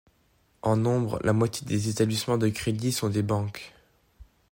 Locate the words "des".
1.67-1.87, 3.09-3.21